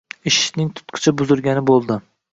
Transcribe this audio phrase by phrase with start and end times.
[0.29, 2.03] Eshikning tutqichi buzilgani boʻldi.